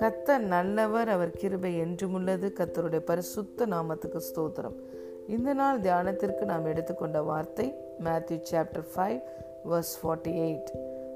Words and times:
கத்தர் 0.00 0.38
நல்லவர் 0.38 1.08
அவர் 1.08 1.30
கிருபை 1.30 1.80
என்றுமுள்ளது 1.80 2.52
கத்தருடைய 2.52 2.98
பரிசுத்த 2.98 3.66
நாமத்துக்கு 3.66 4.20
ஸ்தோத்திரம். 4.34 4.74
இந்த 5.28 5.54
நாள் 5.54 5.80
தியானத்திற்கு 5.80 6.44
நாம் 6.44 6.64
எடுத்துக்கொண்ட 6.64 7.22
வார்த்தை 7.22 7.74
Matthew 8.04 8.40
chapter 8.50 8.84
five 8.96 9.20
verse 9.70 9.94
forty 10.02 10.28
eight 10.28 10.70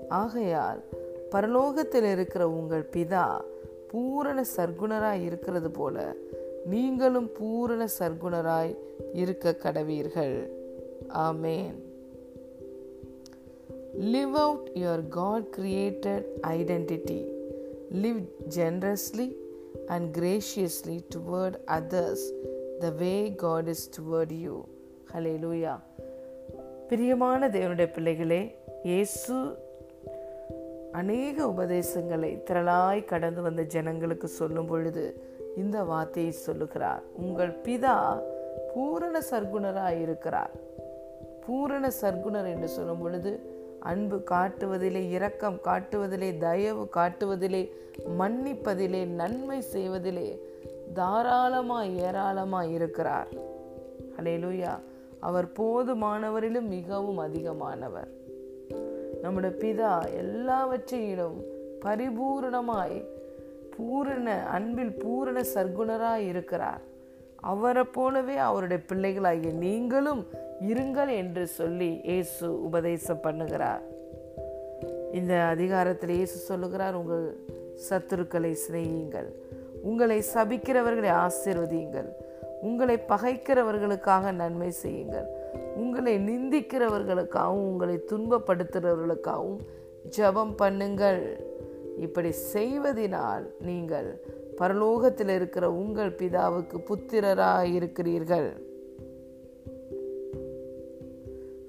ஆகையால் 0.09 0.85
பரலோகத்தில் 1.31 2.11
இருக்கிற 2.13 2.51
உங்கள் 2.51 2.89
பிதா 2.93 3.41
பூரண 3.91 4.45
சர்க்குணராய் 4.57 5.23
இருக்கிறது 5.23 5.71
போல 5.71 6.15
நீங்களும் 6.65 7.33
பூரண 7.33 7.89
சர்க்குணராய் 7.99 8.77
இருக்க 9.13 9.57
கடவீர்கள். 9.63 10.49
Amen. 11.09 11.87
Live 14.01 14.35
out 14.35 14.69
your 14.75 15.09
God 15.09 15.47
created 15.57 16.27
identity 16.57 17.21
live 17.91 18.21
generously 18.57 19.35
and 19.89 20.13
graciously 20.13 20.97
toward 21.11 21.57
others 21.67 22.21
the 22.81 22.91
way 23.01 23.31
God 23.31 23.69
is 23.69 23.83
toward 23.97 24.33
you. 24.33 24.57
லூயா 25.15 25.75
பிரியமான 26.89 27.49
தேவனுடைய 27.49 27.93
பிள்ளைகளே 27.93 28.55
இயேசு 28.83 29.37
அநேக 30.93 31.49
உபதேசங்களை 31.49 32.43
திரளாய் 32.51 33.05
கடந்து 33.05 33.43
வந்த 33.43 33.63
ஜனங்களுக்கு 33.63 34.29
சொல்லும் 34.29 34.67
பொழுது 34.67 35.23
இந்த 35.57 35.85
வார்த்தையை 35.85 36.33
சொல்லுகிறார். 36.33 37.03
உங்கள் 37.15 37.61
பிதா 37.65 38.23
பூரண 38.75 39.23
சர்க்குணராக 39.31 40.01
இருக்கிறார் 40.01 40.55
பூரண 41.47 41.91
சர்க்குணர் 42.01 42.47
என்று 42.47 42.69
சொல்லும் 42.69 42.99
பொழுது 42.99 43.57
அன்பு 43.81 44.23
காட்டுவதிலே 44.31 45.11
இரக்கம் 45.11 45.61
காட்டுவதிலே 45.65 46.39
தயவு 46.39 46.89
காட்டுவதிலே 46.97 47.71
மன்னிப்பதிலே 48.19 49.07
நன்மை 49.07 49.61
செய்வதிலே 49.61 50.39
தாராளமாய் 50.95 51.97
ஏராளமாய் 51.97 52.73
இருக்கிறார். 52.73 53.29
அலையலூயா 54.19 54.79
அவர் 55.21 55.47
போதுமானவரிலும் 55.47 56.69
மிகவும் 56.69 57.19
அதிகமானவர். 57.19 58.09
நம்முடைய 59.23 59.57
பிதா 59.59 60.13
எல்லாவற்றையிலும் 60.13 61.43
பரிபூரணமாய் 61.85 63.05
பூரண 63.77 64.47
அன்பில் 64.47 64.93
பூரண 64.93 65.41
சர்க்குணராய் 65.55 66.27
இருக்கிறார். 66.27 66.81
அவரை 67.41 67.85
போலவே 67.85 68.37
அவருடைய 68.37 68.83
பிள்ளைகளாகிய 68.89 69.53
நீங்களும் 69.53 70.27
இருங்கள் 70.61 71.11
என்று 71.11 71.47
சொல்லி 71.47 72.01
இயேசு 72.05 72.63
உபதேசம் 72.63 73.23
பண்ணுகிறார். 73.23 73.81
இந்த 75.13 75.43
அதிகாரத்தில் 75.43 76.11
இயேசு 76.11 76.37
சொல்லுகிறார் 76.37 76.95
உங்கள் 76.95 77.41
சத்துருக்களை 77.91 78.57
சிநேகியுங்கள். 78.69 79.29
உங்களை 79.83 80.23
சபிக்கிறவர்களை 80.35 81.11
ஆசிர்வதியுங்கள். 81.11 82.09
உங்களை 82.63 82.99
பகைக்கிறவர்களுக்காக 83.09 84.33
நன்மை 84.33 84.71
செய்யுங்கள். 84.71 85.29
உங்களை 85.77 86.19
நிந்திக்கிறவர்களுக்காகவும் 86.19 87.69
உங்களை 87.71 88.05
துன்பப்படுத்துகிறவர்களுக்காகவும் 88.13 89.61
ஜபம் 90.09 90.55
பண்ணுங்கள். 90.59 91.23
இப்படி 91.99 92.35
செய்வதினால் 92.55 93.47
நீங்கள் 93.61 94.23
பரலோகத்தில் 94.61 95.35
இருக்கிற 95.35 95.73
உங்கள் 95.73 96.11
பிதாவுக்கு 96.11 96.79
புத்திரராக 96.85 97.63
இருக்கிறீர்கள். 97.63 98.49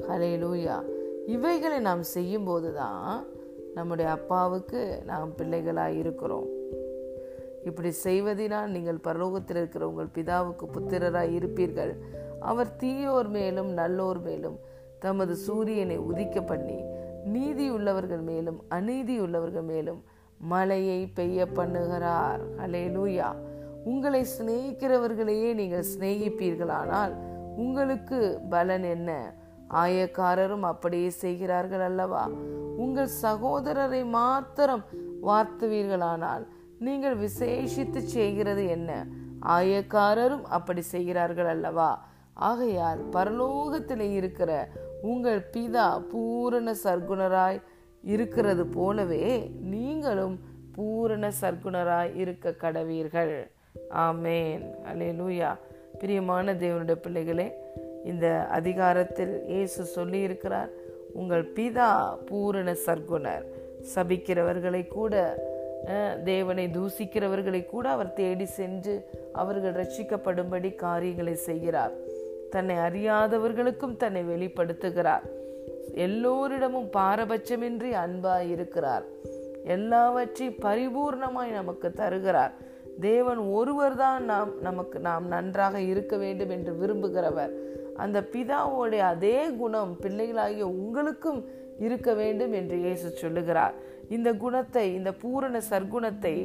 ஹலே 0.07 0.31
லூயா 0.43 0.77
இவைகளை 1.25 1.79
நாம் 1.79 2.03
செய்யும்போது 2.03 2.73
தான் 2.73 3.25
நம்முடைய 3.73 4.11
அப்பாவுக்கு 4.11 5.01
நாம் 5.05 5.35
பிள்ளைகளாக 5.35 5.91
இருக்கிறோம். 5.91 6.47
இப்படி 7.63 7.91
செய்வதினால் 8.03 8.67
நீங்கள் 8.67 9.03
பரலோகத்தில் 9.03 9.55
இருக்கிற 9.55 9.87
உங்கள் 9.87 10.13
பிதாவுக்கு 10.13 10.65
புத்திரராய் 10.73 11.35
இருப்பீர்கள். 11.35 11.93
அவர் 12.39 12.75
தீயோர் 12.75 13.29
மேலும் 13.29 13.69
நல்லோர் 13.69 14.21
மேலும் 14.21 14.59
தமது 14.99 15.35
சூரியனை 15.35 15.97
உதிக்க 15.97 16.41
பண்ணி 16.41 16.83
நீதி 17.25 17.69
உள்ளவர்கள் 17.69 18.19
மேலும் 18.19 18.63
அநீதி 18.67 19.19
உள்ளவர்கள் 19.19 19.61
மேலும் 19.61 20.03
மழையை 20.39 21.07
பெய்ய 21.07 21.47
பண்ணுகிறார். 21.55 22.41
ஹலே 22.57 22.83
லூயா 22.95 23.35
உங்களை 23.85 24.25
சிநேகிக்கிறவர்களையே 24.39 25.53
நீங்கள் 25.53 25.85
சிநேகிப்பீர்களானால் 25.95 27.13
உங்களுக்கு 27.55 28.39
பலன் 28.49 28.83
என்ன? 28.83 29.33
ஆயக்காரரும் 29.73 30.61
அப்படியே 30.61 31.09
செய்கிறார்கள் 31.09 31.81
அல்லவா? 31.81 32.27
உங்கள் 32.77 33.09
சகோதரரை 33.21 34.05
மாத்திரம் 34.05 34.85
வார்த்துவீர்களானால் 35.21 36.47
நீங்கள் 36.79 37.15
விசேஷித்து 37.15 37.97
செய்கிறது 37.97 38.67
என்ன? 38.67 39.05
ஆயக்காரரும் 39.45 40.43
அப்படி 40.43 40.81
செய்கிறார்கள் 40.81 41.45
அல்லவா? 41.45 42.07
ஆகையால் 42.33 42.99
பரலோகத்தில் 43.11 43.99
இருக்கிற 43.99 44.69
உங்கள் 45.01 45.49
பிதா 45.53 46.09
பூரண 46.11 46.75
சர்க்குணராய் 46.83 47.61
இருக்கிறது 48.03 48.65
போலவே 48.65 49.51
நீங்களும் 49.61 50.39
பூரண 50.75 51.31
சர்க்குணராய் 51.41 52.15
இருக்க 52.15 52.53
கடவீர்கள். 52.61 53.33
ஆமேன். 53.95 54.63
அலே 54.91 55.09
லூயா 55.19 55.57
பிரியமான 55.99 56.53
தேவனுடைய 56.53 56.95
பிள்ளைகளே 56.95 57.53
இந்த 58.05 58.45
அதிகாரத்தில் 58.45 59.45
இயேசு 59.47 59.83
சொல்லியிருக்கிறார் 59.95 60.69
உங்கள் 61.13 61.53
பிதா 61.55 62.17
பூரண 62.25 62.75
சர்க்குணர் 62.85 63.45
சபிக்கிறவர்களை 63.95 64.87
கூட 64.87 65.47
தேவனை 66.23 66.67
தூசிக்கிறவர்களை 66.67 67.65
கூட 67.65 67.89
அவர் 67.89 68.13
தேடி 68.13 68.45
சென்று 68.45 68.95
அவர்கள் 69.33 69.77
ரட்சிக்கப்படும்படி 69.81 70.75
காரியங்களை 70.75 71.35
செய்கிறார். 71.35 71.91
தன்னை 72.49 72.75
அறியாதவர்களுக்கும் 72.75 73.95
தன்னை 73.95 74.23
வெளிப்படுத்துகிறார். 74.23 75.25
எல்லோரிடமும் 75.93 76.89
பாரபட்சமின்றி 76.93 77.91
அன்பாய் 77.91 78.49
இருக்கிறார். 78.49 79.03
எல்லாவற்றையும் 79.63 80.55
பரிபூர்ணமாய் 80.61 81.51
நமக்கு 81.51 81.93
தருகிறார். 81.93 82.53
தேவன் 82.99 83.37
ஒருவர் 83.37 83.95
தான் 83.95 84.25
நாம் 84.25 84.61
நமக்கு 84.61 84.99
நாம் 84.99 85.27
நன்றாக 85.27 85.79
இருக்க 85.79 86.17
வேண்டும் 86.17 86.49
என்று 86.49 86.73
விரும்புகிறவர். 86.73 87.51
அந்த 87.95 88.21
பிதாவோடைய 88.21 88.97
அதே 88.97 89.49
குணம் 89.49 89.97
பிள்ளைகளாகிய 90.01 90.67
உங்களுக்கும் 90.67 91.45
இருக்க 91.79 92.13
வேண்டும் 92.13 92.53
என்று 92.53 92.77
இயேசு 92.77 93.09
சொல்லுகிறார். 93.09 93.73
இந்த 94.09 94.29
குணத்தை 94.43 94.85
இந்த 94.93 95.11
பூரண 95.21 95.61
சர்க்குணத்தை 95.69 96.35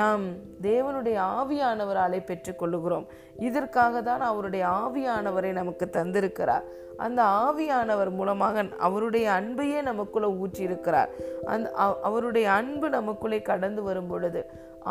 நாம் 0.00 0.24
தேவனுடைய 0.62 1.18
ஆவியானவராலே 1.38 2.20
பெற்றுக்கொள்ளுகிறோம். 2.30 3.06
இதற்காக 3.48 4.02
தான் 4.02 4.24
அவருடைய 4.30 4.64
ஆவியானவரை 4.82 5.52
நமக்கு 5.52 5.86
தந்திருக்கிறார். 5.92 6.66
அந்த 6.96 7.20
ஆவியானவர் 7.22 8.10
மூலமாக 8.10 8.64
அவருடைய 8.78 9.26
அன்பையே 9.32 9.80
நமக்குள்ள 9.82 10.28
ஊற்றியிருக்கிறார். 10.42 11.10
அந்த 11.44 11.70
அவருடைய 12.08 12.46
அன்பு 12.50 12.88
நமக்குள்ளே 12.88 13.40
கடந்து 13.42 13.82
வரும் 13.82 14.10
பொழுது 14.12 14.42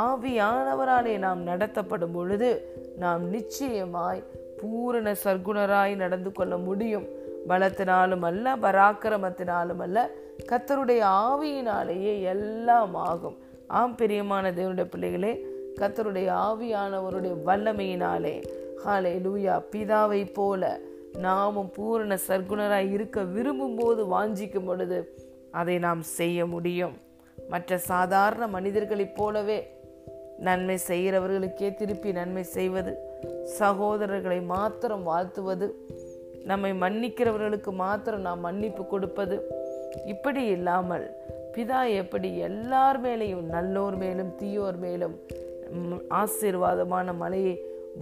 ஆவியானவராலே 0.07 1.13
நாம் 1.18 1.44
நடத்தப்படும் 1.44 2.16
பொழுது 2.18 2.50
நாம் 3.03 3.24
நிச்சயமாய் 3.30 4.24
பூரண 4.62 5.16
சர்க்குணராய் 5.24 5.96
நடந்து 5.96 6.31
கொள்ள 6.31 6.57
முடியும். 6.68 7.07
பலத்தினாலும் 7.47 8.22
அல்ல 8.22 8.56
பராக்கிரமத்தினாலும் 8.56 9.79
அல்ல 9.79 10.09
கத்தருடைய 10.51 11.01
ஆவியினாலேயே 11.25 12.22
எல்லாம் 12.22 12.95
ஆகும். 12.95 13.38
ஆம் 13.67 13.95
பிரியமான 13.95 14.51
தேவனுடைய 14.51 14.83
பிள்ளைகளே 14.83 15.45
கத்தருடைய 15.75 16.29
ஆவியானவருடைய 16.47 17.33
வல்லமையினாலே 17.45 18.35
ஹாலே 18.85 19.13
லூயா 19.19 19.63
பிதாவை 19.72 20.33
போல 20.33 20.79
நாமும் 21.17 21.72
பூரண 21.72 22.17
சர்க்குணராய் 22.28 22.91
இருக்க 22.91 23.23
விரும்பும் 23.23 23.75
போது 23.75 24.06
வாஞ்சிக்கும் 24.06 24.66
பொழுது 24.66 25.13
அதை 25.51 25.77
நாம் 25.77 26.01
செய்ய 26.01 26.45
முடியும். 26.45 26.97
மற்ற 27.50 27.77
சாதாரண 27.77 28.47
மனிதர்களைப் 28.47 29.15
போலவே 29.15 29.57
நன்மை 30.39 30.77
செய்கிறவர்களுக்கே 30.88 31.74
திருப்பி 31.74 32.12
நன்மை 32.12 32.44
செய்வது 32.44 32.94
சகோதரர்களை 33.59 34.45
மாத்திரம் 34.45 35.03
வாழ்த்துவது 35.03 35.68
நம்மை 36.45 36.71
மன்னிக்கிறவர்களுக்கு 36.71 37.71
மாத்திரம் 37.71 38.25
நாம் 38.27 38.39
மன்னிப்பு 38.39 38.83
கொடுப்பது. 38.86 39.38
இப்படி 40.06 40.42
இல்லாமல் 40.45 41.06
பிதா 41.53 41.80
எப்படி 41.94 42.30
எல்லார் 42.38 43.00
மேலேயும் 43.01 43.45
நல்லோர் 43.56 43.97
மேலும் 43.97 44.31
தீயோர் 44.36 44.77
மேலும் 44.77 45.15
ஆசீர்வாதமான 46.09 47.15
மலையை 47.15 47.53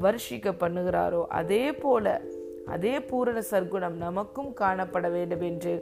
வருஷிக்க 0.02 0.52
பண்ணுகிறாரோ 0.64 1.22
அதே 1.40 1.72
போல 1.72 2.22
அதே 2.66 3.00
பூரண 3.00 3.40
சர்க்குணம் 3.52 3.98
நமக்கும் 3.98 4.52
காணப்பட 4.60 5.12
வேண்டும் 5.12 5.42
என்று 5.42 5.74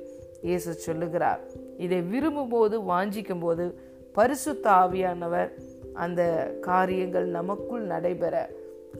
இயேசு 0.41 0.73
சொல்லுகிறார். 0.73 1.41
இதை 1.77 2.01
விரும்பும் 2.01 2.49
போது 2.49 2.75
வாஞ்சிக்கும் 2.81 3.39
போது 3.39 3.65
பரிசுத்த 4.11 4.65
ஆவியானவர் 4.71 5.51
அந்த 5.93 6.21
காரியங்கள் 6.61 7.27
நமக்குள் 7.37 7.83
நடைபெற 7.93 8.35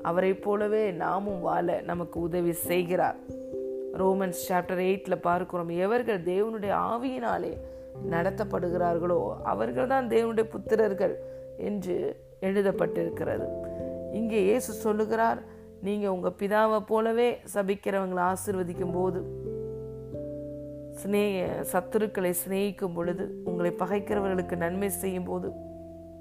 அவரை 0.02 0.34
போலவே 0.34 0.92
நாமும் 0.92 1.42
வாழ 1.42 1.82
நமக்கு 1.82 2.20
உதவி 2.20 2.52
செய்கிறார். 2.52 3.20
ரோமன்ஸ் 3.98 4.42
சாப்டர் 4.50 4.82
எயிட்ல 4.88 5.16
பார்க்கிறோம் 5.22 5.70
எவர்கள் 5.70 6.22
தேவனுடைய 6.24 6.74
ஆவியினாலே 6.92 7.54
நடத்தப்படுகிறார்களோ 8.10 9.44
அவர்கள் 9.44 9.88
தான் 9.88 10.08
தேவனுடைய 10.08 10.46
புத்திரர்கள் 10.54 11.16
என்று 11.58 11.96
எழுதப்பட்டிருக்கிறது. 12.40 13.48
இங்கே 14.12 14.44
இயேசு 14.44 14.72
சொல்லுகிறார் 14.74 15.42
நீங்க 15.82 16.14
உங்க 16.14 16.30
பிதாவை 16.40 16.80
போலவே 16.86 17.38
சபிக்கிறவங்களை 17.54 18.24
ஆசிர்வதிக்கும் 18.32 18.94
போது 18.94 19.50
சத்துருக்களை 21.72 22.34
சிநேகிக்கும் 22.42 22.94
பொழுது 22.94 23.42
உங்களை 23.46 23.72
பகைக்கிறவர்களுக்கு 23.80 24.56
நன்மை 24.56 24.90
செய்யும் 24.90 25.24
போது 25.24 25.50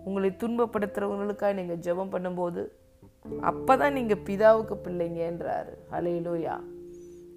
உங்களை 0.04 0.30
துன்பப்படுத்துறவங்களுக்காக 0.42 1.52
நீங்க 1.52 1.74
ஜெபம் 1.74 2.12
பண்ணும்போது 2.12 2.62
அப்பதான் 3.24 3.92
நீங்கள் 3.92 4.22
பிதாவுக்கு 4.24 4.76
பிள்ளைங்கன்றாரு. 4.84 5.72
ஹலேலூயா 5.92 6.56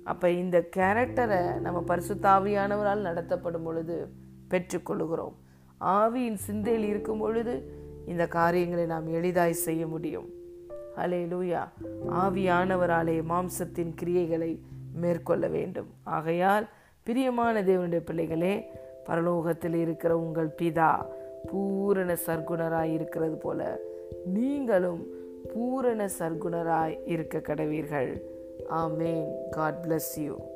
அப்போ 0.04 0.32
இந்த 0.32 0.68
கேரக்டரை 0.76 1.60
நம்ம 1.60 1.84
பரிசுத்தாவியானவரால் 1.88 3.08
நடத்தப்படும் 3.08 3.64
பொழுது 3.64 4.08
பெற்றுக்கொள்கிறோம் 4.50 5.36
ஆவியின் 5.80 6.34
சிந்தையில் 6.34 6.84
இருக்கும் 6.84 7.20
பொழுது 7.20 7.54
இந்த 8.06 8.28
காரியங்களை 8.28 8.86
நாம் 8.86 9.08
எளிதாய் 9.08 9.54
செய்ய 9.54 9.88
முடியும். 9.88 10.30
அலே 10.98 11.22
லூயா 11.32 11.62
ஆவியானவராலே 12.10 13.18
மாம்சத்தின் 13.30 13.94
கிரியைகளை 14.02 14.60
மேற்கொள்ள 14.94 15.48
வேண்டும். 15.48 15.88
ஆகையால் 16.04 16.68
பிரியமான 17.04 17.62
தேவனுடைய 17.62 18.00
பிள்ளைகளே 18.00 18.64
பரலோகத்தில் 19.10 19.74
இருக்கிற 19.74 20.18
உங்கள் 20.18 20.56
பிதா 20.62 21.06
பூரண 21.52 22.18
சர்க்குணராய் 22.26 22.94
இருக்கிறது 22.94 23.36
போல 23.36 23.80
நீங்களும் 24.26 25.02
பூரண 25.52 26.10
சர்க்குணராய் 26.20 27.00
இருக்க 27.06 27.38
கடவீர்கள். 27.38 28.22
ஆமேன். 28.70 29.28
God 29.52 29.86
bless 29.88 30.20
you 30.20 30.53